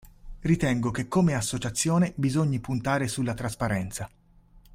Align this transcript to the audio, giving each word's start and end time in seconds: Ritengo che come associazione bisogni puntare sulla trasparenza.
Ritengo 0.39 0.89
che 0.89 1.07
come 1.07 1.35
associazione 1.35 2.13
bisogni 2.15 2.59
puntare 2.59 3.07
sulla 3.07 3.35
trasparenza. 3.35 4.09